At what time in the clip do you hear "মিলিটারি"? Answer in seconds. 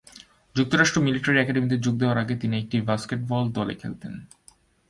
1.01-1.37